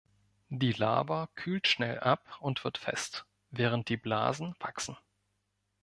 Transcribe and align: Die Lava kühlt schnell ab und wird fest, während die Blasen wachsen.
Die 0.49 0.71
Lava 0.71 1.27
kühlt 1.35 1.67
schnell 1.67 1.99
ab 1.99 2.37
und 2.39 2.63
wird 2.63 2.79
fest, 2.79 3.27
während 3.51 3.87
die 3.87 3.97
Blasen 3.97 4.55
wachsen. 4.59 4.97